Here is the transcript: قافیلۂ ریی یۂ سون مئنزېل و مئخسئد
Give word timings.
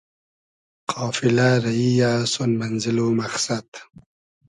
قافیلۂ 0.91 1.49
ریی 1.63 1.89
یۂ 2.01 2.11
سون 2.33 2.51
مئنزېل 2.59 2.97
و 3.05 3.07
مئخسئد 3.19 3.69